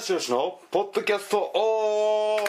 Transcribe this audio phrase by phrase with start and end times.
[0.00, 2.44] 橋宏のポッドキャストオフ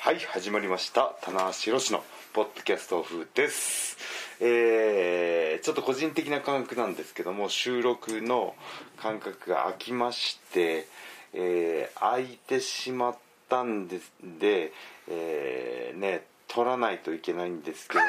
[0.00, 1.12] はい始まりました。
[1.22, 2.02] 棚橋宏の
[2.32, 3.96] ポッドキャストオフです。
[4.40, 8.56] えー、ちょっと個人的な感覚なんですけども収録の
[8.96, 10.88] 感覚が空きまして、
[11.32, 13.16] えー、空いてしまっ
[13.48, 14.72] たんですで、
[15.08, 18.08] えー、ね撮らないといけないんですけども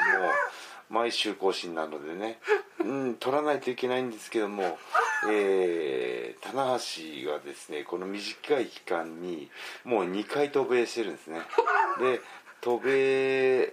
[0.88, 2.40] 毎週更新なのでね、
[2.84, 4.76] うん、撮らないといけないんですけども、
[5.28, 9.50] えー、棚橋がですねこの短い期間に
[9.84, 11.40] もう2回渡米してるんですね。
[12.00, 12.20] で
[12.60, 13.72] 渡米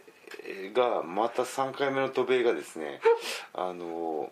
[0.73, 3.00] がまた3回目の渡米がですね
[3.54, 4.32] あの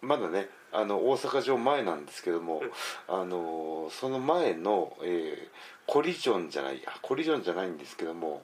[0.00, 2.62] まだねあの大阪城前なんですけども
[3.08, 8.42] あのその前の、えーコリジョンじゃないあコリジョンじゃないんですけども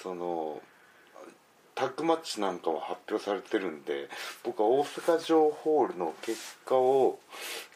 [0.00, 0.62] その
[1.74, 4.08] タッグマッチなんかも発表されてるんで
[4.44, 7.18] 僕は大阪城ホールの結果を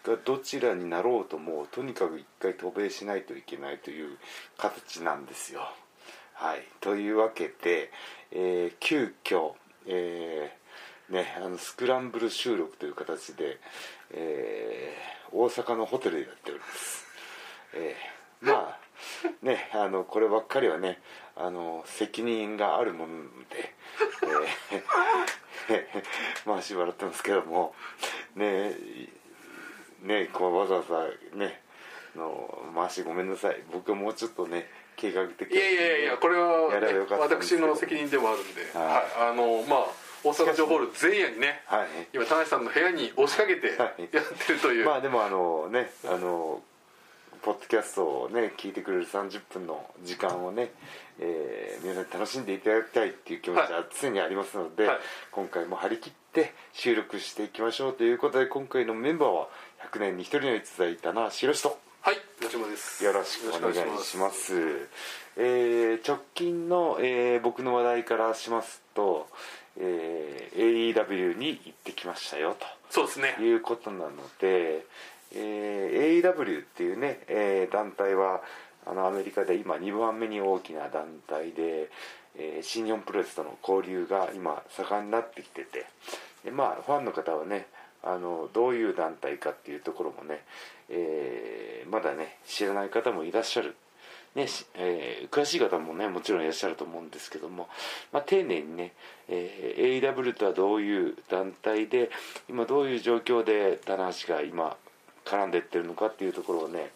[0.05, 4.17] がどちらになろうともとにかく1回渡米しないといけないという
[4.57, 5.61] 形なんですよ。
[6.35, 7.91] はい、というわけで、
[8.31, 9.55] えー急遽、
[9.87, 13.59] えーね、あのスクランブル収録という形で、
[14.13, 17.07] えー大阪のホテルでやっております。
[17.75, 18.78] えーまあ
[19.43, 21.01] ねあのこればっかりはね
[21.37, 23.73] あの責任があるものなので、
[25.71, 26.03] えー
[26.49, 27.75] まあしばらってますけども
[28.35, 28.75] ね
[30.03, 31.63] ねこうわざわざね
[32.17, 33.63] の回しごめんなさい。
[33.73, 37.67] 僕はもうちょっとね計画的いやいやいやこれは、やればよかったんですけど。
[37.69, 38.87] 私の責任でもあるんで、はい。
[38.87, 39.87] はいあのまあ
[40.25, 41.89] 大阪城ホール前夜にね、はい。
[42.13, 44.03] 今田中さんの部屋に押しかけてやはい。
[44.05, 46.63] ってるという、まあでもあのねあの
[47.43, 50.71] ポッドキャストをね聞いてくれる30分の時間をね、
[51.21, 54.99] えー皆さんに楽しんでいただきたいっていう気持ちは常にありますので、はい。
[55.31, 59.49] 今回も張り切って収録していきましょうということで今回のメンバーは
[59.93, 61.69] 100年に1人の逸材だな白人。
[62.01, 63.05] はい野島です。
[63.05, 64.89] よろしくお願いします。
[65.37, 69.29] えー直近の、えー僕の話題からしますと、
[69.77, 72.67] えー AEW に行ってきましたよと。
[72.91, 73.37] そうですね。
[73.41, 74.11] いうことなの
[74.41, 74.85] で、
[75.35, 78.41] えー AEW っていうね、えー団体は
[78.87, 81.91] あのアメリカで今2番目に大きな団体で、
[82.37, 85.87] えー新日本プロレスとの交流が今盛んになってきてて
[86.45, 87.67] でまあファンの方はね
[88.03, 90.43] あのどういう団体かっていうところもね、
[90.89, 93.75] えーまだね知らない方もいらっしゃる。
[94.35, 97.69] ねしえー詳しい方もねもちろんいらっしゃると思うんですけども、
[98.13, 98.93] まあ、丁寧にね、
[99.29, 102.11] えー AEW とはどういう団体で
[102.49, 104.77] 今どういう状況で棚橋が今
[105.29, 106.91] 絡んでいってるのかっていうところをね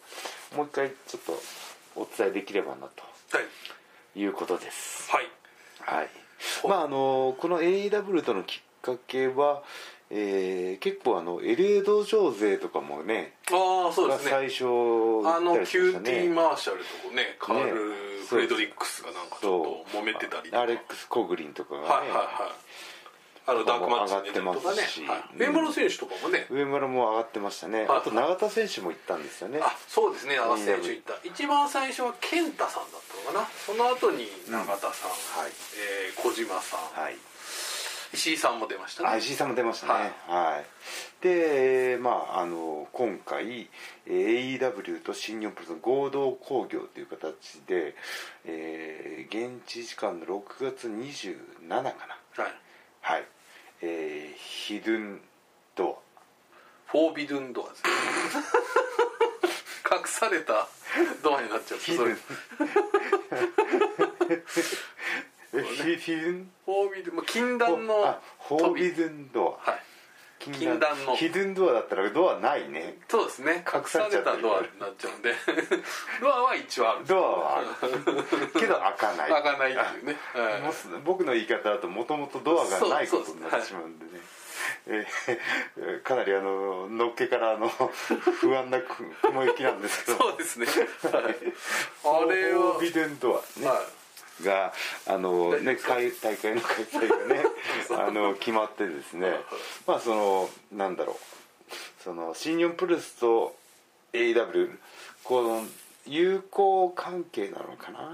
[0.55, 1.33] もう一回ちょっと
[1.95, 3.03] お伝えできればなと
[3.37, 3.41] は
[4.15, 4.19] い。
[4.19, 5.09] いうことです。
[5.11, 5.27] はい。
[5.81, 6.07] はい。
[6.67, 9.63] まああのこの AEW とのきっかけは、
[10.09, 14.31] えー結構あの LA 道場勢とかもねああそうですね。
[14.31, 16.79] が最初あ行のったりしました QT マーシャル
[17.09, 17.95] とねカール・ね
[18.27, 20.61] フレドリックスがなんかちょっと揉めてたりとか。
[20.61, 22.27] アレックス・コグリンとかがね、はいはいはい
[23.45, 25.05] あのダークマッチに出てますし。
[25.05, 25.23] はい。
[25.33, 26.47] うんベンバロ選手とかもね。
[26.49, 27.97] 上村も上がってましたね、はい。
[27.99, 29.59] あと永田選手も行ったんですよね。
[29.61, 30.35] あそうですね。
[30.37, 31.13] 長瀬選手いった。
[31.23, 33.49] 一番最初は健太さんだったのかな。
[33.65, 35.51] その後に永田さん、はい。
[35.77, 37.15] えー小島さん、はい。
[38.13, 39.09] 石井さんも出ましたね。
[39.09, 39.93] IC さんも出ましたね。
[39.93, 40.53] はい。
[40.53, 40.65] はい、
[41.21, 43.67] でまああの今回
[44.05, 47.95] えー AEW と新日本プロレスの合同興行という形で、
[48.45, 51.83] えー現地時間の6月27かな。
[52.43, 52.53] はい
[53.03, 53.25] はい。
[53.81, 55.21] えーヒドゥン
[55.75, 56.01] ド
[56.87, 57.89] フォービドゥンドアですね。
[59.91, 60.67] 隠された
[61.21, 61.83] ドアになっちゃった。
[61.85, 62.17] ヒドゥン。
[62.17, 62.29] そ
[64.29, 64.39] れ。
[65.61, 66.51] えヒヒドゥン？
[66.65, 69.71] フォービドゥンまあ禁断のあフォービドゥンドア。
[69.71, 69.81] はい
[70.43, 71.15] 禁禁断の。
[71.15, 72.97] ヒドゥンドアだったらドアないね。
[73.07, 73.63] そうですね。
[73.73, 75.33] 隠されたドアになっちゃうんで。
[76.21, 77.67] ドアは一応あるドアはある。
[78.59, 79.31] けど開かない。
[79.31, 80.17] 開かないっていうね。
[80.33, 80.61] はい。
[81.05, 84.11] 僕の言い方だともともとドアがないことになってしまうんでね。
[84.87, 90.17] えー かなりあののっけからあの不安な雲行きなんですけど。
[90.17, 91.35] そうですね、はい、
[92.03, 93.81] あれはビデンドアね、は
[94.43, 94.73] が
[95.07, 97.43] あのね開大会の開催がね
[97.97, 99.39] あの決まってですね。
[99.87, 101.15] まあそのなんだろう。
[102.03, 103.55] その新日本プロレスと
[104.11, 104.77] AEW
[105.23, 105.65] この
[106.05, 108.09] 友好関係なのかな。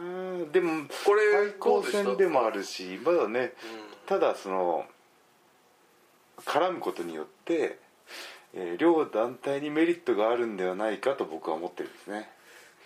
[0.52, 3.54] でもこれ対抗戦でもあるしまだね
[4.06, 4.86] ただその
[6.46, 7.78] 絡むことによって、
[8.54, 12.30] えー両団体にメリットがあるんではないかと僕は思ってるんですね。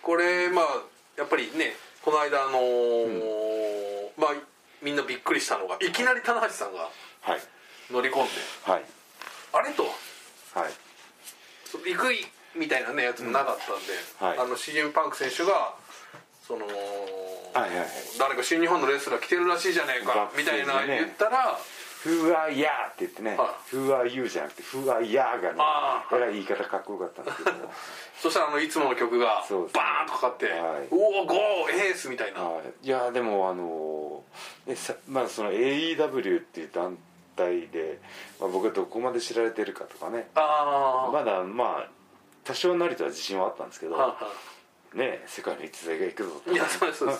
[0.02, 0.66] これまあ
[1.16, 1.74] やっぱりね
[2.04, 4.34] この間あのーまあ
[4.82, 5.90] みんなびっくりしたのがい。
[5.92, 6.90] きなり棚橋さんが
[7.22, 7.40] はい。
[7.90, 8.30] 乗り込んで
[8.64, 8.84] はい。
[9.54, 10.72] あれとはい。
[11.72, 12.08] 行く
[12.54, 14.28] みたいなねやつもなかったんで、うん。
[14.28, 14.38] はい。
[14.38, 15.74] あの CM パンク選手が
[16.46, 21.14] その、はいはい誰か新日本のレスラー来てるらしいじゃねえかみたいなステージでね
[22.04, 27.72] 言ったら「Who are ya?」って言ってねは「Who are you?」じゃなくて「Who are ya?」がねあーえらい言い方かっこよかったんですけども
[28.20, 31.34] そしたらあのいつもの曲がバーンとかかってはい「おお Go
[31.68, 34.22] Ace!」みたいな、はいいやでもあの
[34.66, 36.98] ねさまあその AEW っていう団
[37.36, 37.98] 体で、
[38.40, 41.88] まあ、僕がどこまで知られてるかとかねまだまあ
[42.44, 44.16] 多少なりとは自信はあったんですけど、はあは
[44.94, 47.10] ね世界の逸材が行くぞいやそうですそう。
[47.10, 47.18] で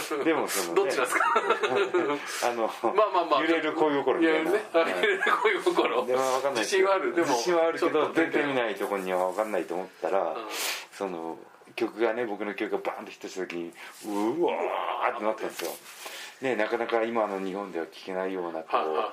[0.00, 1.24] すでもその、ね、どっちですか？
[2.50, 3.40] あのまあまあまあ。
[3.42, 4.50] 揺れる恋心みたいな。
[4.50, 6.06] 揺れる恋心。
[6.06, 6.64] でも分かんない。
[6.64, 7.14] 自信はある。
[7.14, 10.36] でも自信はあるけど出てみないところには分かんないと思ったら、ん。
[10.92, 11.38] その
[11.76, 13.72] 曲がね僕の曲がバーンとヒットした時に
[14.06, 15.72] うわーってなったんですよ。
[16.42, 19.10] ねなかなか今の日本では聴けないようなこう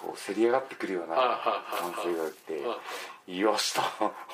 [0.00, 1.62] こうせり上がってくるようなはあはあは。
[1.72, 2.78] あ歓声が来ては
[3.26, 3.82] よしと。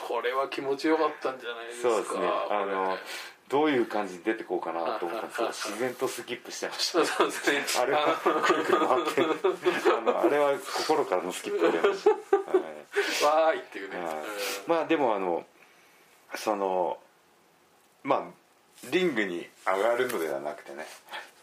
[0.09, 2.21] これは気持ちよかったんじゃないですかそうですね。
[2.51, 2.99] あの
[3.49, 7.05] どういう感じで出てこうかなと思ったんです自然とスキップしてました。
[7.05, 7.65] そうですね。
[7.81, 9.23] あれはくるくる回って
[9.97, 12.17] あのあれは心からのスキップで出ました、は
[13.45, 14.15] いわーいっていうね、はい。
[14.15, 14.23] うん。
[14.67, 15.45] まあでもあの
[16.37, 16.99] その
[18.03, 18.23] まあ
[18.91, 20.87] リングに上がるのではなくてね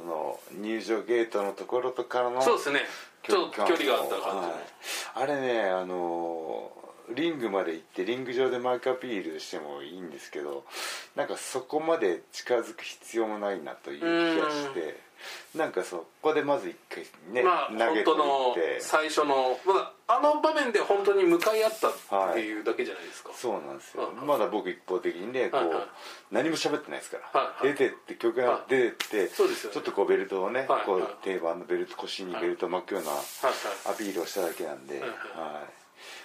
[0.01, 2.79] その入場ゲートのところとからのそうですね。
[3.23, 4.51] ちょっと距離があった感じの、はい
[5.13, 6.71] あれねあの
[7.13, 10.63] リングまで行ってリング上でマイクアピールしてもいいんですけど
[11.15, 14.97] なんかそこまで近づく必要もないなという気がして
[15.55, 17.03] なんかそこでまず一回
[17.33, 24.03] ね、まあ投げて本当の最初の、まあ、あの場面で本当に向かい合ったっていうだけじゃないですか、そうなんですよ。
[24.03, 25.83] はいはいまだ僕一方的にねこう、はいはい。
[26.31, 27.77] 何も喋ってないですから、はいはい。
[27.77, 29.73] 出てって曲が出てって、そうですよね。
[29.73, 33.21] ちょっとこうベルトをね、はいこうはい定番のベルト腰にベルトを巻くようなはい
[33.89, 35.19] アピールをしただけなんで、はいはい。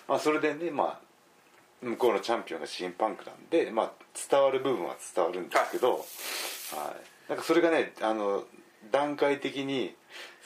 [0.09, 1.01] まあ、それでね、まあ、
[1.83, 3.93] 向こうのチャンピオンが新パンクなんで、まあ、
[4.31, 6.01] 伝わる部分は伝わるんですけど、はい。
[7.29, 8.45] なんかそれがねあの
[8.91, 9.95] 段階的に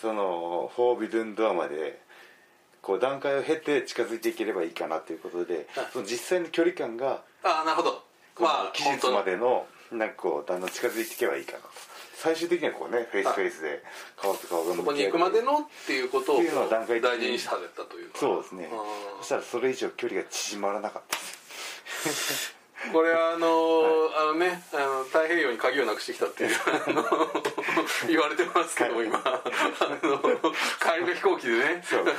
[0.00, 2.00] その Forbidden Door まで
[2.82, 5.86] こう段階を経て近づいていければいいかなということで、はい。
[5.92, 8.02] その実際の距離感がああなるほど。
[8.34, 11.68] こまあの期日までのなんかこうだんだん近づいていけばいいかなと。
[12.14, 13.82] 最終的にはこうねフェイスフェイスで
[14.16, 18.18] 顔と顔がそこに行くまでのっていうことをっていうのは段階大事にされたというか。
[18.18, 18.68] そうですね。
[18.70, 18.76] あ
[19.20, 21.22] そしたらそれ以上距離が縮まらなかったで
[22.12, 22.54] す。
[22.56, 22.59] ー
[22.92, 23.50] これはあのー
[24.20, 26.56] あのねあの太平洋に鍵をなくしてきたっていう
[26.86, 27.04] あの
[28.08, 29.18] 言われてますけども今。
[29.24, 29.42] あ
[30.02, 31.82] の帰りの飛行機でね。
[31.84, 32.12] そうか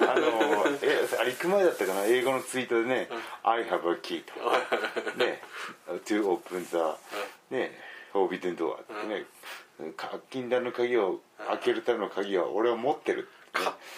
[0.00, 2.04] あのえあれ行く前だったかな？
[2.04, 3.08] 英語のツイートでね
[3.44, 4.32] 「I have a key」と。
[5.16, 5.42] ね
[6.06, 7.78] 「to open the ね
[8.12, 9.24] forbidden door」ってね。
[10.30, 13.28] 禁断の鍵を開けるための鍵は俺は持ってる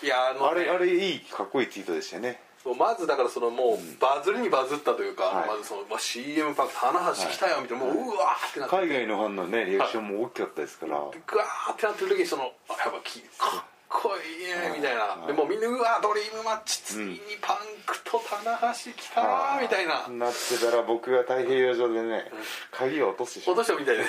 [0.03, 0.47] いやあのね。
[0.47, 2.41] あれあれいいかっこいいツイートでしたよね
[2.79, 5.49] まずだからそのもうバズりにバズったというか、はい。
[5.49, 8.76] まずその、まあ、CM パック棚橋来たよみたいな、もううわーってなって。
[8.76, 13.26] 海外のファンのねリアクションも大きかったですから、グワーってなってる時にそのあやっぱきか
[13.59, 15.26] っこいいねみたいな、はい。
[15.26, 22.31] でもうみんなうわドリームマッチついにパンクと棚橋来たなみたいな、なってたら僕が太平洋上でね
[22.70, 24.05] 鍵を落としてしま落っとしたみたいで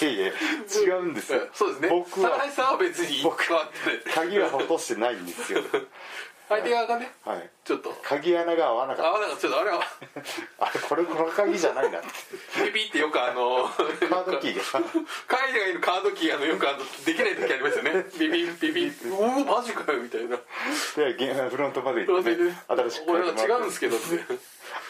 [0.00, 0.32] て いやいや
[0.96, 1.40] 違うんですよ。
[1.52, 1.88] そうですね。
[1.88, 4.08] 僕は棚橋さんは別に僕変わって。
[4.08, 5.62] ない鍵は落としてないんですよ
[6.48, 7.50] 相手側がねはい。
[7.64, 7.90] ちょっと。
[8.02, 9.80] 鍵穴が合わなかっあなんかちょっとあれは。
[9.80, 9.86] た
[10.66, 12.08] あれこれこの鍵じゃないなって。
[12.66, 14.62] ピピってよくあの カードキーが
[15.26, 18.04] 海外がいるカードキーあのよくあのできない時ありますよね。
[18.18, 18.86] ビビビビ。
[18.88, 20.36] うおマジかよみたいな。
[20.96, 23.62] でゲフロントまで行って、ね、新しく俺は変えてもらって。
[23.62, 24.38] 違うんですけどって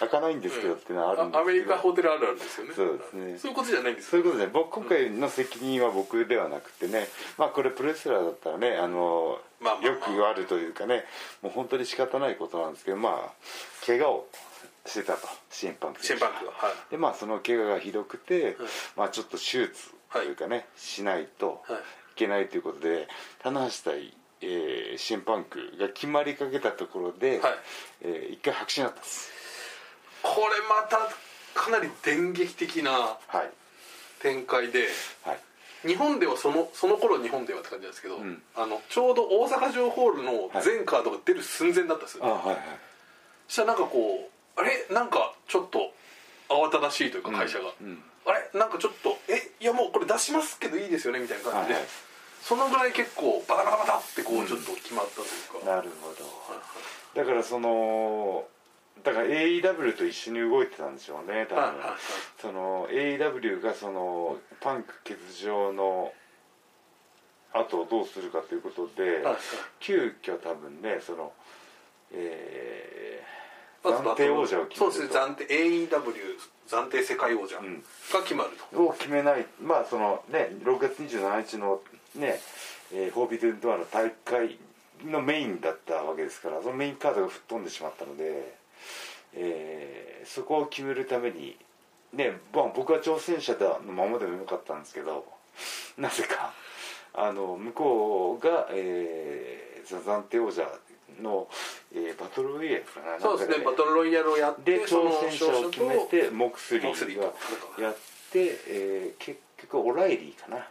[0.00, 1.38] 開かないんですけどっていうのはあるんですけど。
[1.38, 2.72] あアメリカホテルあるあるですよね。
[2.74, 3.38] そうですね。
[3.38, 7.08] そういうことじゃないんですそういうことで僕今回の責任は僕ではなくてね。
[7.38, 11.04] まあこれプロレスラーだったらねあの、まあよくあるというかね
[11.42, 13.32] もう本当に仕方ないことなんですけどまあ
[13.86, 14.26] 怪我を
[14.86, 15.28] してたと。
[15.50, 16.90] 審判審判部がはい。
[16.90, 18.56] でまあその怪我がひどくて、
[18.96, 21.78] まあちょっと手術というかね、しないとはい。
[21.78, 21.80] い
[22.16, 23.08] けないということで
[23.42, 27.52] 棚橋対、えー、審判区が決まりかけたところで、はい。
[28.02, 29.33] えー一回白紙になったんです
[30.24, 30.96] これまた
[31.54, 33.50] かなり電撃的なはい。
[34.20, 34.88] 展開で
[35.22, 35.38] はい。
[35.86, 38.40] 日本ではそのその頃日本ではって感じなんですけど、ん。
[38.56, 42.56] あのちょうど大阪城ホールの全カードが出る寸前だったんですよ、あはいはい。
[43.48, 44.86] そしたらなんかこうあれ？
[44.90, 45.92] なんかちょっと
[46.48, 47.98] 慌ただしいというか会社が、うん。
[48.24, 48.58] あれ？
[48.58, 49.52] なんかちょっとえ？
[49.60, 51.90] いやもうこれ出しますけどいいですよねみたいな感じで、はいはい。
[52.40, 56.24] そのぐらい結構バタバタバタってこうちょっと決まったというか、なるほど。
[57.20, 58.44] だからその
[59.02, 61.74] だから AEW と一緒に動いてたんでしょうね多分、
[62.40, 66.12] その AEW がそのパンク欠場の
[67.52, 69.36] 後をどうするかということで、はい
[69.80, 71.32] 急遽多分ねその、
[72.12, 73.34] えー
[73.84, 74.98] 暫定王者を決めると。
[74.98, 75.88] そうですね暫定 AEW
[76.66, 77.82] 暫定世界王者がん。
[78.22, 81.82] 決まると、を決めないまあそのね6月27日の
[82.16, 82.40] ね、
[82.92, 84.58] えーフォービドゥンドアの大会
[85.04, 88.56] のメインだったわけですからそのメインカードが吹っ飛んでしまったので、
[89.36, 91.54] えーそこを決めるために
[92.14, 93.52] ね、まあ、僕は挑戦者
[93.86, 95.26] のままでもよかったんですけど
[95.98, 96.54] なぜか
[97.12, 100.66] あの向こうが、えー、その暫定王者
[101.20, 101.46] の、
[101.92, 107.32] えーバトルロイヤルかなそうですねバトルロイヤルをやって挑戦者を決めてモクスリーーが
[107.76, 107.94] とやっ
[108.32, 110.66] て、えー結局オライリーかな。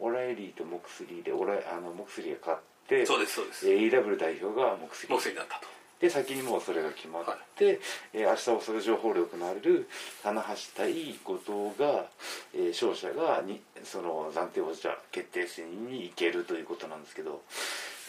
[0.00, 3.68] オライリーとモクスリーでオライあのモクスリーが勝ってそうですそうです。
[3.70, 5.12] えー AW 代表がモクスリー。
[5.12, 5.66] モクスリーだったと
[6.00, 7.24] で先にもうそれが決まっ
[7.56, 7.80] て、
[8.12, 9.88] えー明日大阪城ホールで行われる
[10.22, 12.06] 棚橋対後藤が、
[12.54, 17.42] えー勝者がにその暫定王者決定戦に行けるということなんですけど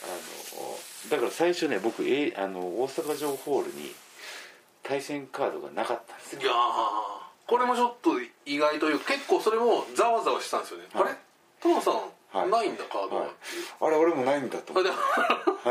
[0.03, 3.91] あのだから最初ね僕、えーあの大阪城ホールに
[4.83, 6.41] 対戦カードがなかったんですよ。
[6.41, 6.55] いやー。
[7.47, 8.11] これもちょっと
[8.45, 11.03] 意外という結構それもざわざわしたんですよね、はい。
[11.03, 11.15] あれ？
[11.61, 11.95] トモさん、
[12.31, 12.49] はい。
[12.49, 13.29] ないんだカードがはい。
[13.81, 14.95] あれ俺もないんだと思って、は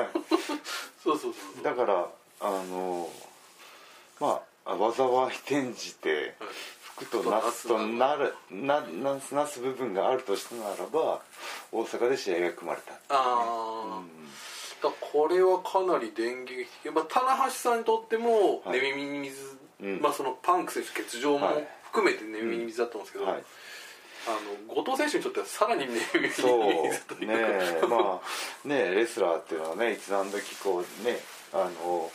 [0.04, 0.08] い、
[1.02, 2.08] そうそうそうだから
[2.40, 3.10] あの
[4.20, 5.36] まあ災い。
[5.68, 6.34] 転じて
[6.96, 11.20] 服となすとなるなななす部分があるとしたならば
[11.72, 12.92] 大阪で試合が組まれた。
[12.92, 14.02] ああ、
[14.82, 18.80] だからこれはかなり電撃的、まあ、棚橋さんにとってもはい。
[18.80, 20.00] 寝耳に水、うん。
[20.00, 21.68] まあ、そのパンク選手欠場もはい。
[21.84, 23.44] 含めて寝耳に水だったんですけど、はい
[24.28, 27.25] あの後藤選手にとってはさらに寝耳に水そう。
[27.25, 31.18] ねかまあねレスラーっていうのはねいつ何時こうね
[31.52, 32.11] あの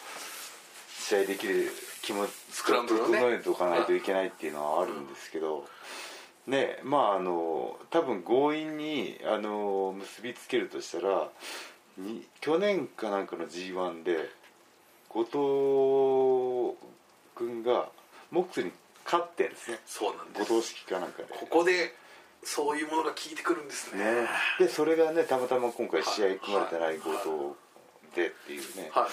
[1.00, 3.20] 試合できる気持ちスクランブルをね。
[3.20, 5.66] 整えておかないといけないっていうのはあるんですけど、
[6.48, 11.30] ねまああの多分強引にあの結びつけるとしたら
[11.98, 14.30] に去年かなんかの g 1で
[15.10, 16.78] 後藤
[17.36, 17.90] 君が
[18.32, 18.72] モックスに
[19.06, 19.80] 勝ってんですね。
[19.86, 20.50] そうなんです。
[20.50, 21.26] 後藤式かなんかで。
[21.40, 21.94] ここで
[22.44, 24.04] そういうものが効いてくるんですね。
[24.04, 24.28] ね、
[24.60, 29.10] でそれがねたまたま今回試合組まれてないはい後藤でっていうね、はい。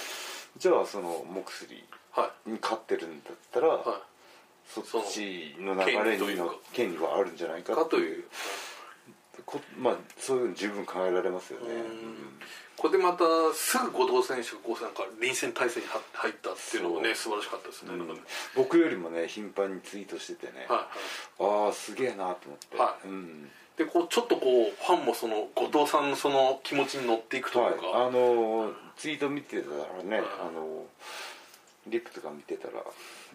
[0.59, 3.71] じゃあそのモクスリはーに勝ってるんだったら、い。
[3.71, 4.03] は
[4.67, 8.25] そっちの流れにの権利はあるんじゃないいかかという。
[9.47, 12.39] こまあそういうの十分考えられますよね、うん
[12.81, 18.19] これでまたすぐ後藤選手がこうなんか臨戦態勢に入ったっていうのもね素晴らしかったですね、うん。
[18.57, 20.89] 僕よりもね頻繁にツイートしててね、は
[21.39, 21.67] いはい。
[21.67, 23.09] ああすげえなと思って、はい。
[23.09, 23.51] うん。
[23.77, 30.27] でこうちょっとこうファンもその後藤さんのその気持ちに乗っていくとはいいうか、あのーツイート見てたらね、はい。
[30.41, 32.83] あのーリップとか見てたら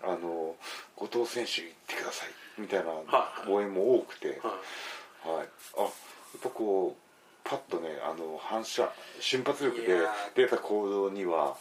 [0.04, 3.52] あのー後藤選手行ってくださいみたいなはい。
[3.52, 5.38] 応援も多くて、はい。
[5.38, 5.48] はい、
[5.78, 5.92] あやっ
[6.42, 7.05] ぱこう
[7.46, 10.00] パッとねあの反射瞬発力で
[10.36, 11.56] 出た行動には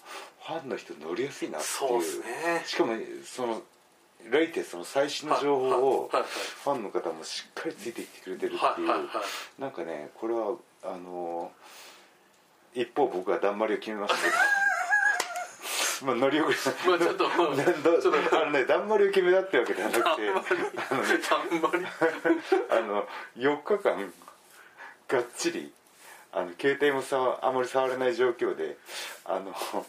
[0.47, 2.01] ファンの人乗りやすいなっていう。
[2.01, 2.63] ね。
[2.67, 3.63] しかもその
[4.31, 5.67] ライテその最新の情報
[6.05, 6.11] を
[6.65, 8.89] ファンの方もしっかりついてきてくれてるっていう、
[9.59, 11.53] なんかねこれはあの
[12.75, 14.35] 一方僕はだんまりを決めましたけど。
[16.05, 20.11] まあ乗り遅れまあちょっと なんだちょっとあのねだんまりを決めたってわけではなくて。
[20.11, 21.89] あのね
[22.69, 24.13] あの4日間
[25.15, 25.73] がっちり
[26.33, 28.77] あの携帯もさあまり触れない状況で
[29.25, 29.55] あの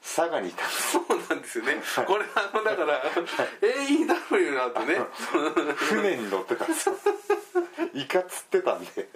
[0.00, 0.64] 佐賀にいた。
[0.66, 1.82] そうなんですよね。
[2.06, 3.02] これあのだから
[3.60, 5.04] AEW なんてね。
[5.76, 6.88] 船に乗ってたんです。
[6.88, 6.96] よ
[7.92, 9.08] イカ釣ってたんで。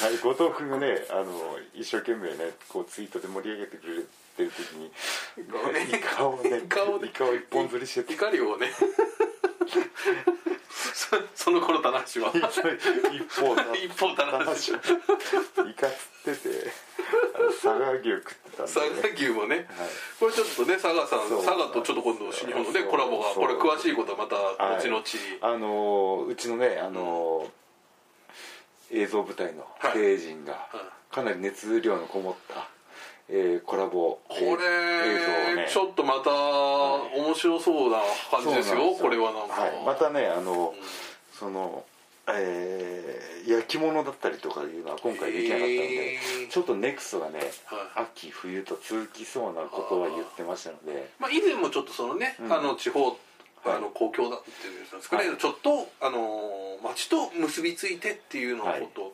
[0.00, 4.02] はい後藤君がねあの一生懸命ねこうツイートで盛り上げてくれ
[4.36, 6.58] てる時にイカをね
[7.04, 8.14] イカを一本釣りしてて。
[8.14, 8.70] 怒りをね
[11.10, 12.30] そ その頃棚橋は。
[12.30, 12.40] 一
[13.40, 15.86] 方 一方棚橋イカ
[16.22, 16.72] 釣ってて
[17.62, 19.66] 佐賀牛食ってたんで、佐賀牛もね、
[20.20, 24.76] これちょっとね佐賀さん佐賀とちょっと今度新日本のねコラボがこれ詳しいことはまたはい。
[24.76, 25.02] 後々、
[25.40, 27.50] あのうちのねあの、
[28.92, 29.92] 映像部隊のはい。
[29.92, 32.68] 兵陣がはかなり熱量のこもった、
[33.32, 35.68] えーコラボこれ、ね。
[35.68, 37.98] ちょっとまた面白そうな
[38.30, 40.82] 感じですよこれはなんか、はい、またねあの、うん
[41.38, 41.84] その
[42.28, 46.18] えー焼き物だったりとかいうのは今回できなかったので、
[46.50, 48.04] ちょっとネクストがね、はい。
[48.04, 51.10] 秋冬と続きそうなことは言ってましたので。
[51.18, 52.52] まあ、以前もちょっとそのね、うん。
[52.52, 53.16] あの地方、はい。
[53.76, 55.38] あの公共だっていうんですかね、はい。
[55.38, 59.09] ちょっとあの町と結びついてっていうのをこと、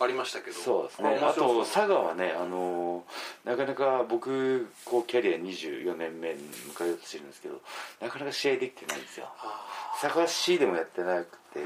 [0.00, 0.56] ありましたけど。
[0.56, 1.18] そうですね。
[1.22, 3.04] あと佐賀はねあの
[3.44, 6.40] なかなか僕こうキャリア24年目に
[6.74, 7.60] 迎えようとしてるんですけど
[8.00, 9.26] なかなか試合できてないんですよ。
[9.38, 9.64] あ
[10.00, 11.60] 佐賀市でもやってなくて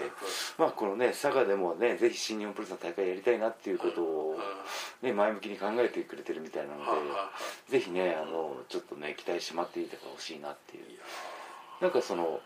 [0.56, 4.38] まあこのね佐賀でもねぜひ新日本プロレスの大会やりたいなっていうことを
[5.02, 6.78] ね前向きに考えてくれてるみたいなの
[7.70, 10.84] でぜひねあのちょっとね期待して待っていてほしいなっていう。
[11.82, 12.40] なんかその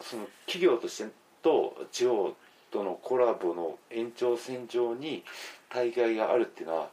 [0.00, 1.10] その企業として
[1.42, 2.34] と地方
[2.74, 5.22] とのコラボの延長線上に
[5.72, 6.88] 大会があるっていうのは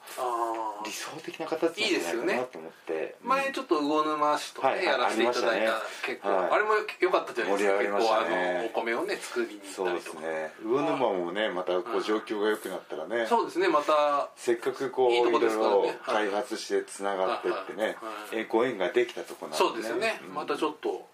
[0.86, 3.16] 理想的な形なんじゃないかなと思って。
[3.24, 5.74] 前ちょっと魚沼市とかね、はいやらせていただいた、ありま
[6.06, 6.50] 結構、はい。
[6.52, 6.70] あれも
[7.00, 7.66] 良かったじゃないですか。
[7.66, 8.72] 盛り上がりましたね。
[8.74, 10.28] お米をね作りに行そうですったりとか。
[10.28, 10.52] ね。
[10.64, 13.26] 魚沼もねまたこううん状況が良くなったらね。
[13.28, 17.98] そうですねまたせっかくこういろいろ開発してつながってってね。
[18.32, 21.08] はいご縁ができたとこなんでそうですよね、うんまたちょっと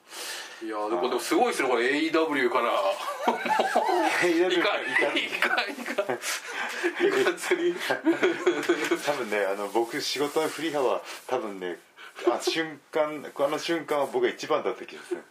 [0.63, 2.71] いやーでもでもすごいですねこれ AEW から。
[3.27, 4.67] いかいかいいか
[5.17, 6.15] いかい
[7.25, 7.75] かずに。
[9.05, 11.77] 多分ねあの僕仕事の振り幅多分ね
[12.27, 15.23] あ瞬間あの瞬間は僕が一番だった気がする。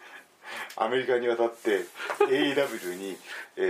[0.77, 1.87] アメリカに渡って
[2.21, 3.17] AEW に、
[3.57, 3.63] え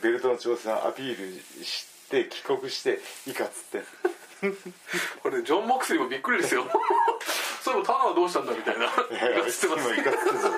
[0.00, 3.86] ーベルトの挑戦をアピールして帰国していいかっつって。
[5.22, 6.64] これジョン・モクスリーもびっくりですよ
[7.66, 8.84] そういえばタナはどうしたんだみたいな。
[8.84, 10.50] いやいや言わてますいかつってぞ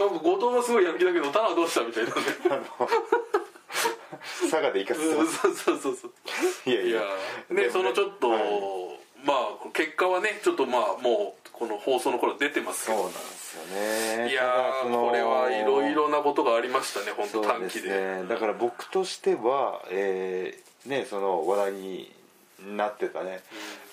[0.00, 2.14] なんか後藤はすごいやる気だけどタナはどうしたみたいなね
[4.50, 7.02] 佐賀でいかつってますそうそうそうそういやいや
[7.50, 8.40] ねそのちょっと、はい
[9.26, 13.64] まあ結果はねちょっとまあもうこの放送の頃出てますけどそうなんですよ
[14.24, 22.10] ねいやーこれはいろいろなことがありましたね本当そうです短期でねだから僕としては、えーねその話題に
[22.66, 23.42] なってたね、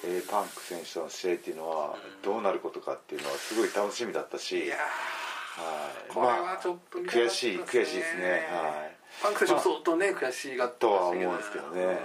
[0.05, 8.31] えーパンク選手との試合っていうのはどうなることかっていうのはすごい楽しみだったし、いやはい、ーこれはちょっと見たかった悔しい悔しいですね。
[8.51, 8.95] はい。
[9.21, 11.95] パンク選手も相当ね悔しがってとは思うんですけどね、はい、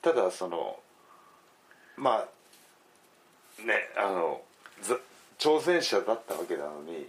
[0.00, 0.78] ただその
[1.96, 4.40] まあねあの
[4.80, 4.96] ざ
[5.38, 7.06] 挑戦者だったわけなのに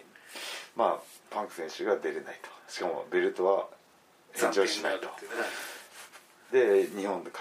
[0.76, 2.50] まあパンク選手が出れないと。
[2.68, 3.68] しかもベルトは
[4.34, 5.08] 返上しないと。
[6.52, 7.32] で日本で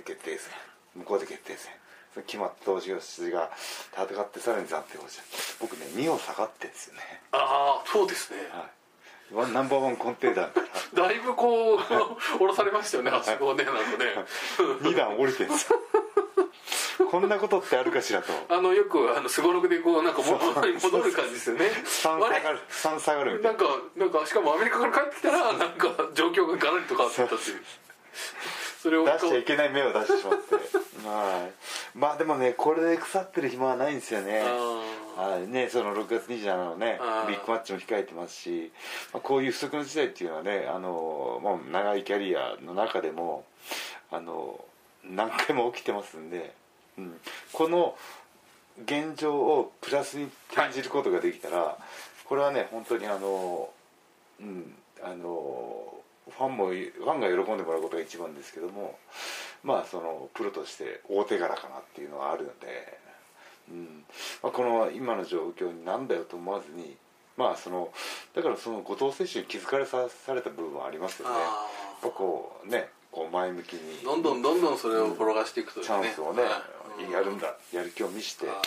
[0.00, 0.52] 決定戦。
[0.96, 1.72] 向こうで決定戦。
[2.14, 5.22] その決まった同士が戦ってさらに暫定王者。
[5.60, 7.00] 僕ね2を下がってんですよね。
[7.32, 8.38] ああそうですね。
[8.50, 9.34] はい。
[9.34, 10.66] ワンナンバーワンコンテンダーから。
[11.08, 11.78] だいぶこう
[12.38, 14.24] 降ろされましたよねあそこねなんかね。
[14.82, 15.78] 2段降りてんですよ。
[17.10, 18.32] こんなことってあるかしらと。
[18.48, 21.66] あのよくあのすごろくでこうなんか元に戻る感じですよね。
[21.84, 22.58] 3下がる。
[22.70, 23.50] 3下がるみたな。
[23.52, 23.64] いんか
[23.96, 27.64] なんかしかもアメリカから帰ってきたらなんか状況がガラリと変わってたっていう
[28.82, 30.54] それを出しちゃいけない目を出してしまって。
[31.06, 31.48] は
[31.94, 31.98] い。
[31.98, 34.42] まあでもねこれで腐ってる暇はないんですよね。
[34.44, 35.46] あはい。
[35.46, 38.72] ね、その6月27のねビッグマッチも控えてますし、
[39.12, 43.44] まあ、こういう不測の事態っていうのはねあの、まあ、長いキャリアの中でも
[44.10, 44.64] あの
[45.04, 46.52] 何回も起きてますんで、
[46.98, 47.20] うん、
[47.52, 47.96] この
[48.84, 51.76] 現状をプラスに転じることができたら、
[52.24, 53.68] これはね本当にあの、
[54.40, 58.98] うん、あのファンもファンが喜んでもらうことが一番ですけども
[59.62, 63.00] まあそのプロとして大手柄かなっていうのはあるので。
[63.70, 64.04] うん。
[64.42, 66.96] まあ、この今の状況になんだよと思わずに
[67.36, 67.92] まあその
[68.34, 71.34] だからその後藤選手に気づかれさされた部分はありますよね。
[71.34, 71.66] やっあ。
[72.02, 76.48] ぱこうねこう前向きにどんどんどんどんそれを転がしていくというチャンスをねは
[77.08, 77.54] いやるんだ。
[77.72, 78.48] やる気を見して。
[78.48, 78.60] あ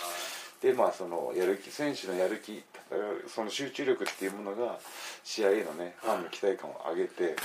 [0.61, 2.63] でまあそのやる気選手のやる気
[3.27, 4.79] その集中力っていうものが
[5.23, 7.35] 試合へのねファンの期待感を上げて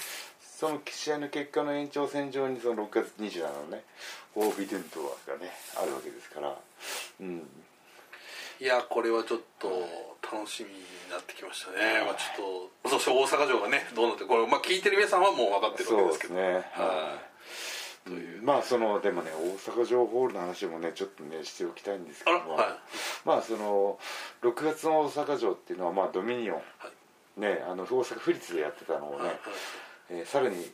[0.40, 3.82] その試合の結果の延長線上にその6月27のね
[4.34, 6.54] オービデントがねあるわけですから。
[7.20, 7.42] うん。
[8.60, 9.68] いやこれはちょっと
[10.22, 16.34] 楽しみになってきましたね、まあ、ちょっとそして大阪城がねどうなってこれ、まあ、聞いてる皆さんはもう分かってるわけですけど。
[16.34, 17.29] そうで
[18.06, 22.66] い、うんまあそのでもね大阪城ホールの話もねちょっとねしておきたいんですけども、はい。
[23.24, 23.98] まあその
[24.42, 29.36] 6月の大阪城っていうのはまあドミニオン、ねあの大阪府立でやってたのをね、はいはい。
[30.10, 30.70] えーさらに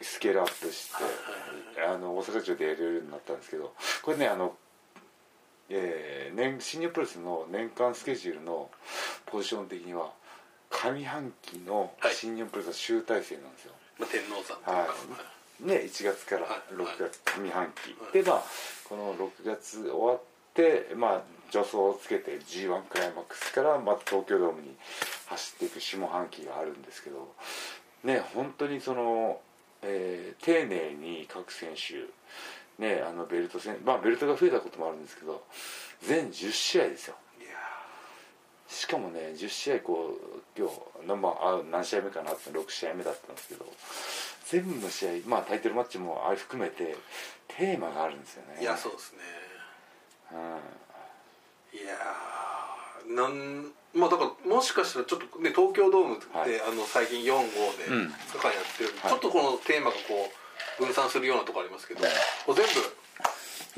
[0.00, 4.54] スケールアップして、あの大阪城でやれるようになったんですけどこれねあの、
[5.70, 8.70] えー年新日本プロレスの年間スケジュールの
[9.24, 10.10] ポジション的には
[10.68, 14.88] 上半期の新日本プロレスの集大成なんですよ、まあ、天皇さんはい
[15.60, 18.12] ね、1月からはい6月上半期、はい。
[18.12, 18.42] でまあ
[18.88, 20.20] この6月終わっ
[20.54, 24.74] てまあ助走をつけて g 1クライマックスからまた東京ドームに
[25.26, 27.32] 走っていく下半期があるんですけど
[28.04, 29.40] ね本当にその、
[29.82, 35.42] えー丁寧に各選手ねあのベルト戦まあベルトが増えたこともあるんですけど
[36.02, 37.16] 全10試合ですよ。
[38.68, 40.68] しかもね10試合こう今
[41.02, 43.64] 日の、まあ、あ何試合目かなって6試合目だったんですけど
[44.50, 46.96] 全部の試合、まあ、タイトルマッチもあれ含めて
[47.48, 48.62] テーマがあるんですよね。
[48.62, 49.18] いやそうですね。
[50.32, 50.38] うん。
[51.78, 56.60] いやーなんまあだからもしかしたらちょっとね東京ドームって、はい。
[56.60, 58.06] あの最近4号でうん。
[58.06, 59.10] 2日間やってる、はい。
[59.10, 60.30] ちょっとこのテーマがこ
[60.78, 62.00] う分散するようなとこありますけど、
[62.46, 62.70] こう全部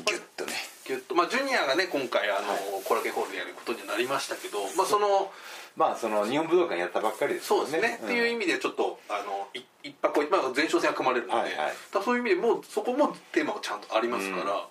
[0.04, 0.52] ギュッとね
[0.85, 2.59] ギュッとまあジュニアがね今回あの、はい。
[2.87, 5.31] コラケホールでやることになりましたけどまあその
[5.76, 11.72] まあその日本武道館やったばっかりですそうですね、っていう意味味でちょっとあのい一泊一泊前哨戦が組まれるので、はいはい。
[11.92, 14.68] だそういう意味でもうそこもテーマがちゃんとありますから、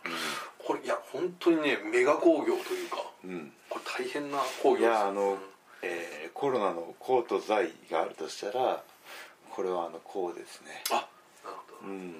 [0.58, 4.82] これいや本当にねメガ工業というかうん、うんこれ大変な工業です。
[4.84, 5.38] いやあの、うん
[5.84, 8.84] えーコロナの功と罪があるとしたら
[9.50, 10.84] これはあの功ですね。
[10.92, 12.14] あなるほど、うん。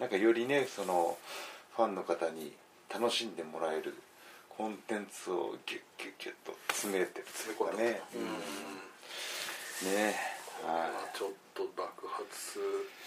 [0.00, 1.16] なんかよりねその
[1.76, 2.52] ファンの方に
[2.92, 3.94] 楽しんでもらえる
[4.48, 8.00] コンテンツをギュッギュッギュッと詰めてる詰め込んだね、ね
[10.66, 12.60] ははちょっと爆発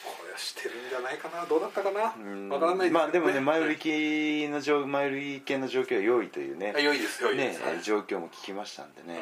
[0.03, 1.45] これはしてるんじゃないかな。
[1.45, 2.15] どうだったかな？
[2.55, 6.73] わからないまあでもね前売り系系の状前売り系の状況は良いというね。
[6.79, 9.19] 良いです良いでね状況も聞きましたんでね、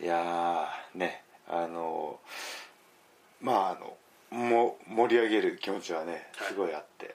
[0.00, 2.18] いやーねあの
[3.40, 3.96] まああの
[4.36, 6.48] も盛り上げる気持ちはねはい。
[6.48, 7.14] すごいあって、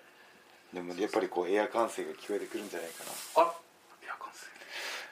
[0.73, 3.03] でもやっぱりこうエア歓声が聞こえてくるんじゃないか
[3.37, 3.45] あら
[4.03, 4.45] いや完成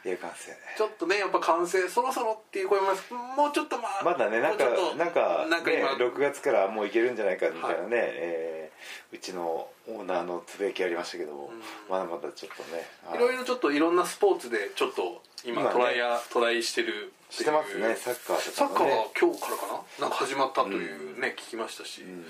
[0.10, 2.88] なエア歓声ちょっとねやっぱ完成そろそろっていう声も
[3.36, 4.66] もうちょっとまあまだねなんか
[4.98, 8.10] なんかねなんか今6月からもういけるんじゃないかみたいなね、はい。
[8.14, 8.66] えー
[9.12, 11.62] うちのオーナーのつぶやきありましたけども、うん。
[11.90, 13.18] まだまだちょっとねはい。
[13.18, 19.68] いろいろちょっといろんなスポーツでちょっと今今ねトライやトライしてるしてますねサッカーサッカーがとかもね今日からか
[20.00, 20.08] な？
[20.08, 22.26] なんか始まったというね、聞きましたし、うん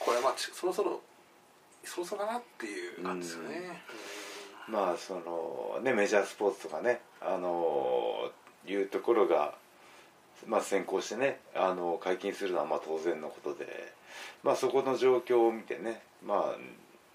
[0.00, 1.00] これはまあちそろそろ
[1.84, 3.82] そろそろかなっていう感じですよね、
[4.68, 8.30] まあそのねメジャースポーツとかねあの
[8.66, 9.54] いうところが、
[10.46, 13.66] まあ、先行してねあの解禁するのはまあ当然のことで、
[14.42, 16.56] まあ、そこの状況を見てね、まあ、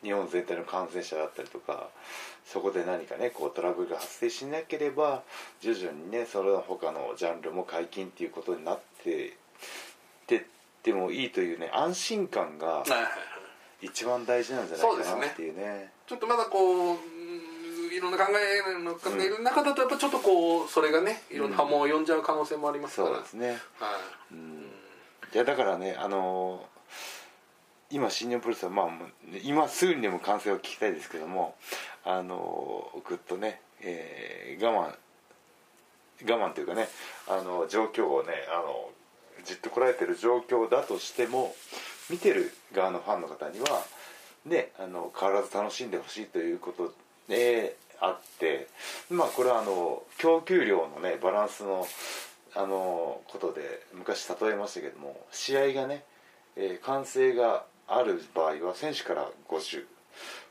[0.04, 1.90] 日本全体の感染者だったりとか
[2.46, 5.24] そこで何かねこうトラブルが発生しなければ
[5.62, 9.32] 徐々にねその他のジャンルも解禁っていうことになってっ
[10.26, 10.44] てっ
[10.84, 12.84] てもいいというね安心感が
[13.84, 15.92] 一番大事なんじゃないかなっていうね。
[16.08, 23.48] ちょっとまだこううんいろんな考えの方がいる中だとやっぱちょっとこうそれがねいろんな波紋を呼んじゃう可能性もありますから、そうですね。
[23.50, 23.58] はい。
[24.34, 24.72] うん。
[25.34, 26.74] いやだからねあのー
[27.90, 28.88] 今新日本プロレスはまあ
[29.44, 31.56] 今すぐにでも完成を聞きたいですけども
[32.04, 34.96] あのーぐっとね、えー我慢
[36.26, 36.88] 我慢というかね
[37.28, 38.90] あの状況をねあの
[39.44, 41.54] じっとこらえてる状況だとしても
[42.10, 43.84] 見てる側のファンの方には
[44.46, 46.94] ねあの変わらず楽しんでほしいということ
[47.28, 48.68] であって
[49.10, 51.88] まあこれはあの供給量のねバランスの
[52.56, 53.62] あのことで
[53.94, 56.04] 昔例えましたけども試合がね、
[56.56, 59.86] えー歓声がある場合は選手から50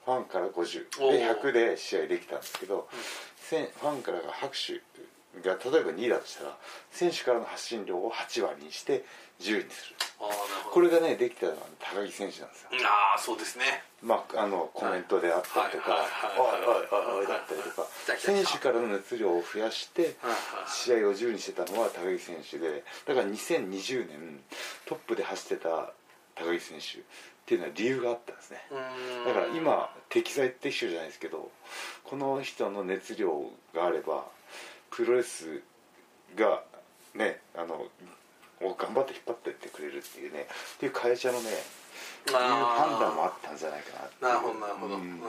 [0.04, 1.40] ファンから50おでー。
[1.40, 4.80] 100で試合できたんですけど、ファンからが拍手
[5.40, 6.56] が例えば2だとしたら
[6.90, 9.04] 選手からの発信量を8割にして
[9.40, 9.96] 10にする。
[10.20, 10.74] ああなるほど。
[10.74, 12.68] これがねできたのは高木選手なんですよ。
[12.84, 13.64] ああそうですね。
[14.02, 17.86] まあ、あのコメントであったりとかはい「おはいおいおいおい」だったりとか
[18.18, 20.16] 選手からの熱量を増やして
[20.66, 24.42] 試合を10にしてたのは高木選手でだから2020年
[24.86, 25.92] トップで走ってた
[26.34, 27.00] 高木選手っ
[27.46, 28.58] ていうのは理由があったんですね
[29.24, 31.50] だから今適材適所じゃないですけど
[32.04, 34.24] この人の熱量があれば
[34.92, 35.62] プロレス
[36.36, 36.62] が
[37.14, 37.86] ねあの
[38.60, 41.52] を頑張って引っ張っていってくれるっていうねっていう会社のねい
[42.30, 45.14] う判断もあったんじゃないかななるほどなるほど、ううん。
[45.16, 45.20] ん、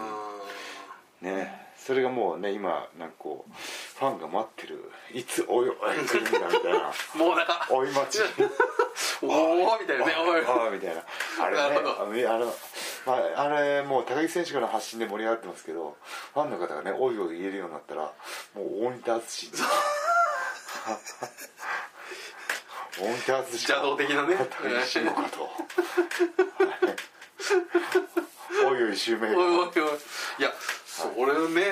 [1.22, 1.64] ね。
[1.76, 3.52] それがもうね今なんかこう
[4.00, 5.76] ファンが待ってるいつおいおい
[6.08, 6.94] 来るんだみたいな。
[7.16, 8.22] もうなんかおい待ち。
[9.22, 10.46] おおみたいなねおい。
[10.46, 11.04] ああみたいな。
[11.42, 12.02] あれねなるほど。
[12.04, 12.56] あのあの、
[13.06, 15.98] まあ、あれもう高木選手からの発信で盛り上がってますけど
[16.34, 18.14] ファンの方がねおいおい言えるようになったら
[18.56, 19.52] もう大仁田淳
[23.00, 24.36] 大仁田淳邪道的なね。
[24.38, 25.50] 高木慎吾かと
[28.68, 29.30] おいおい襲名。
[29.30, 29.38] いや
[30.94, 31.64] それね、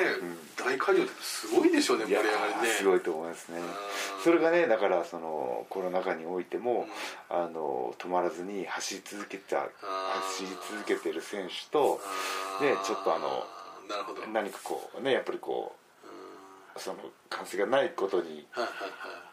[0.57, 2.29] 大会場ってすごいでしょうね盛り上が
[2.63, 2.73] りね。
[2.73, 3.59] すごいと思いますね。
[3.59, 3.65] うん。
[4.23, 6.87] それがねだからそのコロナ禍においても、
[7.29, 12.01] あの止まらずに走り続けた走り続けてる選手と
[12.61, 13.45] ねちょっとあの
[13.87, 14.21] なるほど。
[14.21, 15.75] はい何かこうねやっぱりこ
[16.75, 16.97] うその
[17.29, 19.30] 感染がないことにはいはい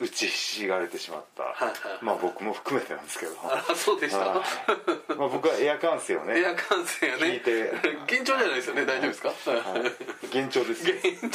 [0.00, 4.38] 打ちひしがれてしまった、はいはいまあ僕も含めてなんですけどあらそうでしたはい
[5.16, 7.72] まあ僕はエア感性をねエア感染がね聞いて
[8.10, 9.36] 幻聴じゃないですよね大丈夫ですか、はい
[10.34, 10.94] 幻聴ですよ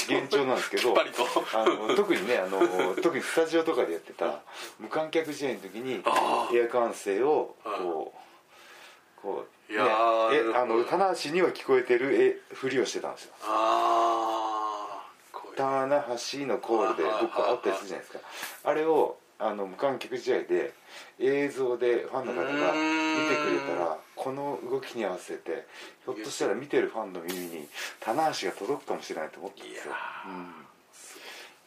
[0.10, 4.42] 幻聴なんですけどあの特にねあの特にスタジオとかでやってた
[4.80, 6.04] 無観客試合の時に
[6.54, 8.14] エア感性をこ
[9.18, 9.84] うこういや
[10.32, 14.47] えあの棚橋には聞こえてるえふりをしてたんですよああ
[15.58, 18.20] 棚橋のコールでどっかあったりするじゃないですか。
[18.64, 20.74] あれをあの無観客試合で
[21.20, 25.68] 映像でファンの方が見てくれたらこの動きに合わせて
[26.06, 27.68] ひょっとしたら見てるファンの耳に
[28.00, 29.94] 棚橋が届くかもしれないと思ったんですよ。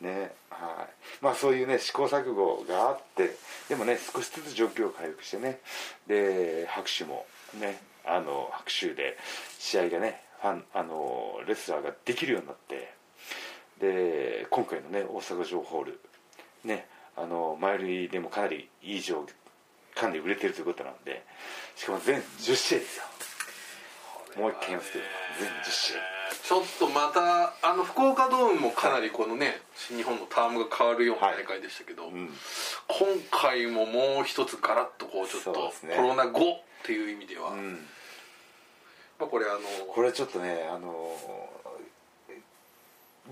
[0.00, 1.24] うん、ねはい。
[1.24, 3.36] まあそういうね試行錯誤があって
[3.68, 5.60] でもね少しずつ状況を回復してね
[6.08, 7.26] で拍手も
[7.60, 9.16] ねあの拍手で
[9.58, 12.99] 試合がねファンあのレスラーができるようになって
[13.80, 16.00] で今回のね大阪城ホール
[16.64, 19.26] ねあの前売りでもかなりいい状
[19.94, 21.24] かなり売れてるということなんで
[21.76, 23.04] しかも全10試合ですよ。
[24.36, 25.04] もう一回言いますけど
[25.40, 26.20] 全10試合。
[26.42, 32.30] ちょっとまたあの福岡ドームもかなりこのね新日本のタームが変わるような大会でしたけど、うん。
[32.88, 37.86] 今回ももう一つガラッとこうちょっとコロナ後っていう意味では、うん。
[39.18, 39.60] まあ、これあの
[39.92, 41.16] これはちょっとねあの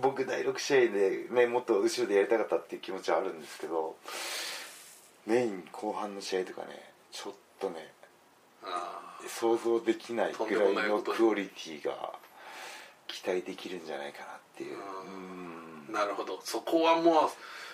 [0.01, 3.97] 僕第6試合でねもっと後ろでやりたかったっていう気持ちはあるんですけど
[5.27, 6.69] メイン後半の試合とかね
[7.13, 7.93] ちょっとね
[8.63, 12.13] あ想像できないぐらいのクオリティが
[13.07, 14.77] 期待できるんじゃないかなっていう。
[15.89, 15.93] ー。
[15.93, 16.41] なるほど。
[16.45, 17.15] そこはもう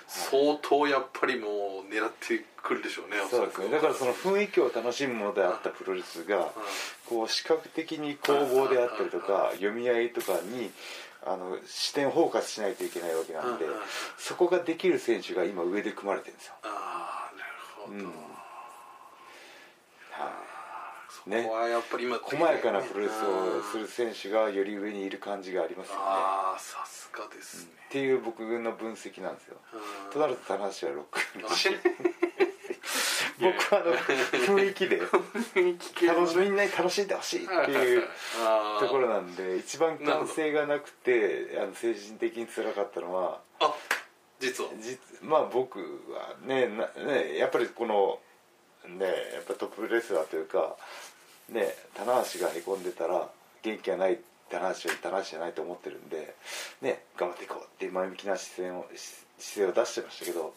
[0.06, 3.68] 相当やっぱりもう狙ってくるでしょうねうんそうですね。
[3.68, 6.52] だからその雰囲気を楽しむものであったプロレスが
[7.06, 10.70] こう視覚的に攻防であったりとか読み合いとかに
[11.26, 13.78] あの視点フォーカスしないといけないわけなんでうんうん
[14.18, 16.54] そこができる選手が今上で組まれてるんですよ。
[16.62, 18.04] ああなるほど、うん。
[20.10, 20.30] は
[21.26, 21.30] い。
[21.30, 21.42] ね。
[21.42, 26.00] ここはやっぱり今細やかなプロレスをする選手がより上にいる感じがありますよね。
[26.04, 29.56] ああさすがですね、っていう僕の分析なんですよ。
[29.72, 30.12] うん。
[30.12, 31.20] となると棚橋はロック
[33.40, 33.94] 僕はあの
[34.56, 35.00] 雰囲気で
[36.06, 38.02] 楽しみんなに楽しんでほしいっていう
[38.80, 43.74] ところなんで一番歓声がなくてあの精神的に辛かったのはあ
[44.40, 44.70] 実は。
[44.80, 48.18] 実まあ僕はねなねやっぱりこの
[48.88, 50.76] ねやっぱトップレスラーというか
[51.48, 53.28] ね棚橋がへこんでたら
[53.62, 54.18] 元気がない
[54.50, 56.34] 棚橋は棚橋じゃないと思ってるんで
[56.82, 60.54] ね頑張っていこうっていう前向きな姿勢をし姿勢を出してましたけど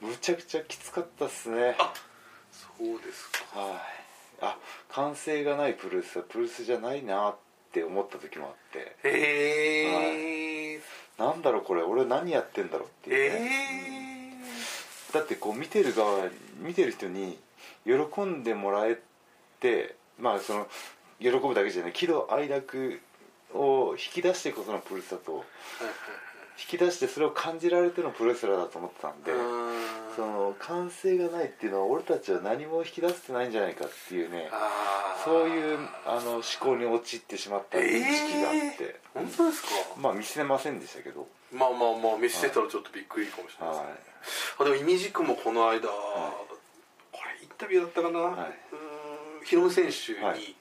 [0.00, 1.76] むちゃくちゃきつかったっすね。
[1.78, 1.92] あ
[2.50, 3.58] そうですか。
[3.58, 3.78] はい。
[4.42, 4.58] あ
[4.90, 7.36] 歓声がないプロレスはプロレスじゃないなっ
[7.72, 8.96] て思った時もあって。
[9.04, 10.80] へえ
[11.18, 14.36] なんだろうこれ俺何やってんだろうっていう
[15.14, 17.38] だってこう見てる側見てる人に
[17.86, 18.98] 喜んでもらえ
[19.60, 20.66] てまあその
[21.20, 23.00] 喜ぶだけじゃない喜怒哀楽
[23.54, 25.44] を引き出してこそのプロレスだと
[26.58, 29.32] 引き出してそれを感じられてのプロレスラーだと思ってたんで
[30.16, 34.48] その歓声がないっていうのは俺たちは何も引き出せてないんじゃないかっていうね
[35.24, 39.68] そういうあの思考に陥ってしまった時期があって、本当ですか？
[40.00, 41.26] まあ見せませんでしたけど。
[41.52, 43.98] まあまあまあ見せてたらちょっとびっくりかもしれないですね、はい。
[44.70, 45.90] あでもイミジクもこの間、こ
[47.12, 48.32] れインタビューだったかな、はい。
[48.32, 50.54] うーんヒロム選手にはい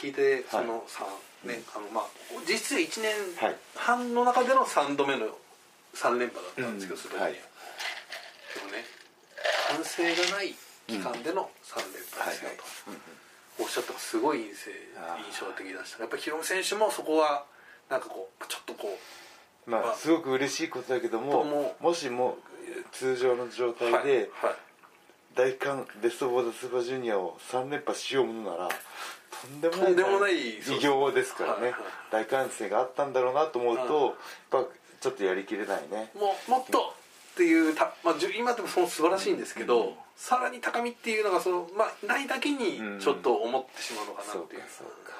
[0.00, 1.04] 聞いてそのさ、
[1.44, 2.04] ねあのまあ
[2.48, 5.26] 実質1年はい半の中での3度目の
[5.94, 7.38] 3連覇だったんですけど、うんそれには、はいで
[8.64, 8.84] もね
[9.68, 10.54] 反省がない
[10.86, 12.50] 期間での3連覇ですよ
[13.58, 14.54] と、おっしゃったのがすごい印
[15.38, 16.00] 象的でした。
[16.00, 17.44] やっぱりヒロム選手もそこは
[17.88, 18.98] なんかこうちょっとこ
[19.66, 22.38] うまあまあすごく嬉しいことだけどともももしも
[22.92, 24.54] 通常の状態はいではい。
[25.36, 28.68] 大韓ベスト・ボーダ・スーパージュニアを3連覇しようものなら
[29.42, 31.62] とんでもないとんでもない偉業ですからね。
[31.62, 31.82] はいはい。
[32.10, 34.16] 大歓声があったんだろうなと思うと
[34.56, 36.10] やっぱちょっとやりきれないね。
[36.14, 36.94] もうもっと
[37.32, 39.94] っていうた、まあ、今でもその素晴らしいんですけど、うん。
[40.16, 45.12] さらに高みっていうのがその、まあ、ないだけにうんちょっと思ってしまうのかなそうかっていう、そうか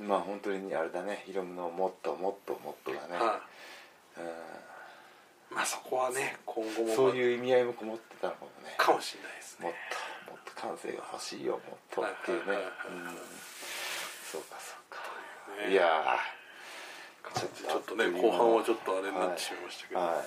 [0.00, 1.22] まあ本当にあれだね。
[1.26, 3.22] ヒロムのもっともっともっとだね。
[3.22, 3.40] は
[5.50, 5.54] い。
[5.54, 8.74] まあそこはね今後もうんそういう意味合いもこもってたのかもね。
[8.78, 9.66] かもしれないですね。
[9.66, 9.96] ともっと
[10.62, 12.52] 感性が欲しいよもっとっていうね。
[12.52, 13.14] はいはいはいはい。
[13.14, 13.18] うん。
[14.30, 14.98] そうかそうか。
[15.66, 15.72] ね。
[15.72, 16.16] いや
[17.34, 20.00] ちょっとね後半はちょっとあれになってしまいましたけど。
[20.00, 20.08] はい。
[20.08, 20.24] はい。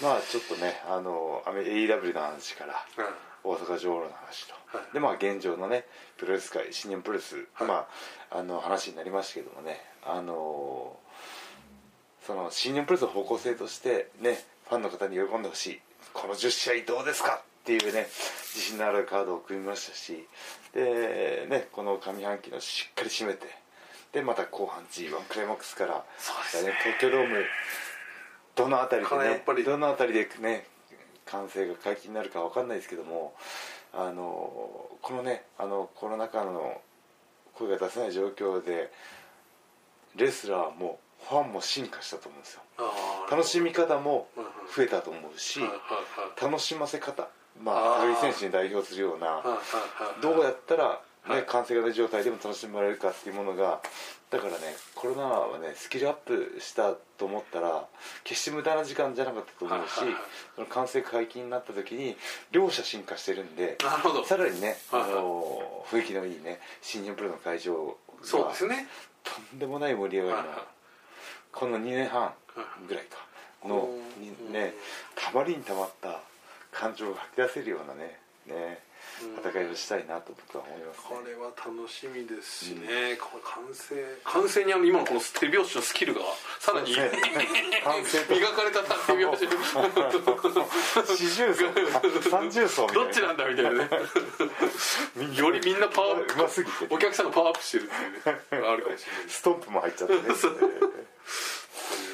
[0.00, 4.92] ーまあちょっとねあの AEW の話からはいはい大阪城の話と、はい。
[4.92, 5.86] でまあ現状のね
[6.18, 7.68] プロレス界新日本プロレス、はい。
[7.68, 7.86] ま
[8.30, 10.98] ああの話になりましたけどもねあの
[12.26, 15.80] その新日本プロレスの方向性としてねファンの方に喜んでほしい。
[16.12, 17.42] この10試合どうですか？
[17.60, 18.06] っていうね
[18.54, 20.26] 自信のあるカードを組みましたし
[20.74, 23.46] でねこの上半期のしっかり締めて
[24.12, 26.72] でまた後半 G1 クライマックスからそうですね。
[26.82, 27.44] 東京ドーム
[28.56, 30.66] どの辺りでねこれやっぱりどの辺りでね
[31.26, 33.34] 完成が解禁になるかわかんないですけども
[33.92, 36.80] あのこのねあのコロナ禍の
[37.54, 38.90] 声が出せない状況で
[40.16, 42.62] レスラーもファンも進化したと思うんですよ。
[43.30, 44.26] 楽しみ方も
[44.74, 45.60] 増えたと思うし
[46.40, 48.12] 楽しませ方まあー。
[48.12, 49.42] あ高木選手に代表するような
[50.20, 50.88] どうやったら、
[51.28, 51.44] ねはい。
[51.44, 53.80] 完成型状態でも楽しまれるかっていうものが
[54.30, 54.58] だからね
[54.94, 57.84] コロナはねスキルアップしたと思ったら
[58.24, 59.92] 決して無駄な時間じゃなかったと思うし、
[60.54, 62.16] その完成解禁になった時に
[62.52, 64.24] 両者進化してるんでなるほど。
[64.24, 68.86] さらにね、あの雰囲気のいいね新日本プロの会場がそうですね。
[69.22, 70.54] とんでもない盛り上がりの、
[71.52, 72.32] この2年半
[72.88, 73.18] ぐらいか
[73.68, 73.90] の
[74.50, 74.72] ね
[75.14, 76.20] たまりにたまった
[76.72, 78.78] 感情が吐き出せるようなねね
[79.22, 79.50] うん。
[79.50, 83.94] 戦いをしたいなと僕は思いますこねれは楽しみですしね、この完成。
[84.24, 86.20] 完成にあの今のこの手拍子のスキルが
[86.58, 87.10] さらにね。
[87.84, 88.34] 完成と。
[88.34, 89.44] 磨かれた手拍子。
[91.18, 91.64] 四重奏。
[92.30, 93.04] 三重奏みたいな。
[93.04, 93.88] どっちなんだみたいなね。
[95.36, 100.20] よりみんなパワーうますぎてお客さんがパワーアップしてるっていうねあるかもしれないストンプも入っちゃってね。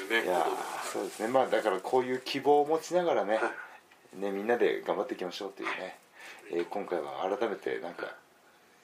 [0.09, 0.45] ねいや
[0.91, 1.27] そうですね。
[1.27, 3.39] まあだからこういう希望を持ちながらね
[4.17, 5.97] ねみんなで頑張っていきましょうというね、
[6.51, 8.07] えー今回は改めてなんか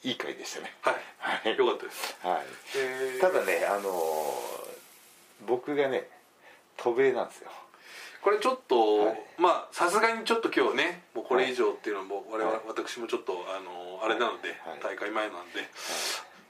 [0.03, 0.73] いい回でしたね。
[0.81, 1.57] はい、はい。
[1.57, 2.17] よかったです。
[2.21, 2.41] はい。
[2.77, 3.21] えー。
[3.21, 4.73] ただねあのー
[5.45, 6.07] 僕がね
[6.77, 7.49] 渡米なんですよ。
[8.21, 9.21] これちょっと、はい。
[9.37, 12.61] まあさすがにちょっと今日ねもうこれ以上っていうのはもう我々、はい。
[12.67, 14.79] 私もちょっとあのあれなので、はい。
[14.81, 15.59] 大会前なんで、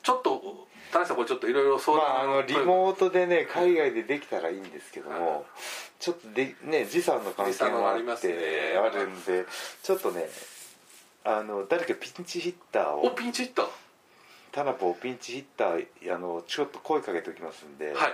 [0.04, 5.46] ちょっと田中さんこれちょっといろいろ相ま談ああのリモートでね海外でできたらいいんですけどはいも
[6.00, 9.46] ちょっとでね時差の関係もあってあるんで
[9.82, 10.28] ちょっとね
[11.26, 13.66] あの誰かピンチヒッターおをピンチヒッター。
[14.52, 18.10] タナポをピンチヒッターあのちょっと声かけておきますんで、は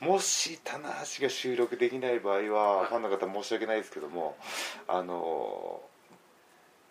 [0.00, 0.04] い。
[0.04, 2.86] もし棚橋が収録できない場合は、はい。
[2.86, 4.36] ファンの方申し訳ないですけども
[4.86, 5.80] あの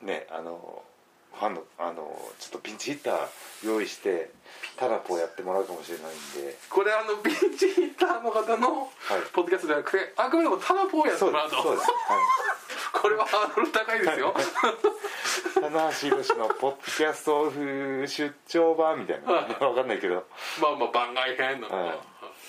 [0.01, 0.83] ねあの
[1.33, 2.03] ファンのあの
[2.39, 3.17] ちょっとピンチヒッター
[3.65, 4.31] 用意して
[4.77, 6.57] タナポをやってもらうかもしれないんで。
[6.69, 8.89] これあのピンチヒッターの方の
[9.33, 11.55] ポッドキャストじゃなくて、あくまでもタナポをやってそうもらうと。
[11.55, 12.19] ですそうです、はい。
[13.01, 14.35] これはハードル高いですよ。
[15.55, 19.33] 棚橋宏のポッドキャストオフ出張版みたいな。
[19.33, 20.25] わかんないけど。
[20.61, 21.69] まあまあ番外編なの。
[21.69, 21.99] か、はい。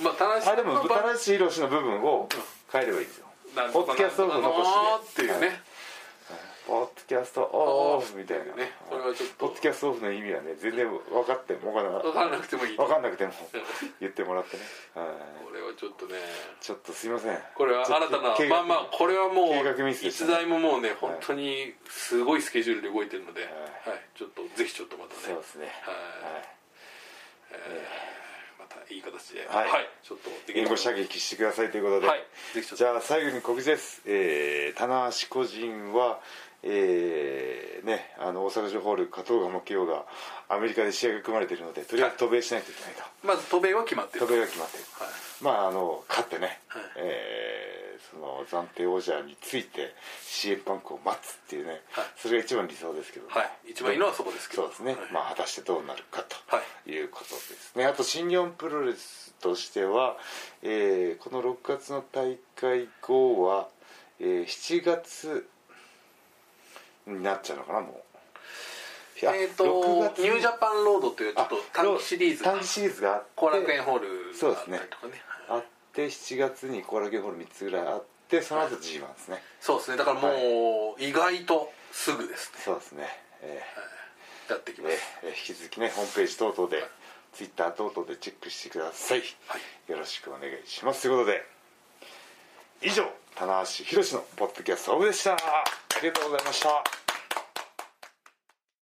[0.00, 2.28] まあ田中さあでも宏の部分を
[2.70, 3.26] 変えればいいですよ。
[3.72, 5.22] ポッドキャストオフ残して。
[5.22, 5.60] っていうね、はい
[6.66, 8.70] ポッドキャストオフみたいなね。
[8.88, 9.46] これはちょっと。
[9.48, 12.76] ポッドキャストオフの意味はね全然分かっても 分から分からなくてもいい。
[12.76, 13.32] 分かんなくても
[14.00, 14.62] 言ってもらってね、
[14.94, 15.06] はい、
[15.44, 16.14] これはちょっとね。
[16.60, 17.38] ちょっとすいません。
[17.54, 20.32] これは新たなまあまあこれはもう計画ミスでしたね。
[20.32, 23.48] 逸材ももうね本当にすごいスケジュールで動いてるので、は
[23.90, 24.00] はい。
[24.14, 25.20] ちょっとぜひちょっとまたね。
[25.22, 25.66] そうですね。
[25.82, 26.62] はい
[28.92, 29.46] またいい形で。
[29.48, 29.88] はい。
[30.02, 32.24] ちょっとでき援護れば射撃してくださいということで、はい。
[32.54, 36.20] じゃあ最後に告知です、えー、棚橋個人は
[36.64, 40.04] えーね、あの大阪城ホール加藤が木曜が
[40.48, 44.26] アメリカで試合が組まれているのでとりあえず渡米しないといけないと、まず渡米は決まってる。
[44.26, 44.86] 渡米が決まっている。
[44.92, 45.08] はい。
[45.42, 46.82] まああの勝ってね、はい。
[46.98, 52.04] えーその暫定王者について CM パンクを待つっていうね、はい。
[52.16, 53.70] それが一番理想ですけど、はい。
[53.70, 54.62] 一番いいのはそこですけど。
[54.62, 55.12] そうですね、はい。
[55.12, 60.16] まあ果たしてどうなるかはということですね、あと新日本プロレスとしては、
[60.62, 63.68] えーこの6月の大会後は、
[64.20, 65.48] えー7月
[67.06, 68.12] になっちゃうのかなもう。
[69.30, 75.22] えっ、と6月ニュージャパンロードというちょっと短期シリーズが短期シリーズが後楽園ホールそうですねがあったりとかね。
[75.30, 75.31] あ
[75.92, 79.98] って7月に後楽園ホール3つぐらいあってその後 G1 ですね、そうですね。
[79.98, 82.60] だからもう意外とすぐですね。
[82.64, 83.06] そうですね。
[83.42, 84.96] えーやってきます。
[85.22, 86.82] えー引き続きねホームページ等々で、
[87.34, 89.92] ツイッター等々でチェックしてください、はい。
[89.92, 91.02] よろしくお願いします。
[91.02, 91.46] ということで
[92.80, 95.34] 以上棚橋宏のポッドキャストオフでした。
[95.34, 95.38] あ
[96.02, 97.01] りがとうございました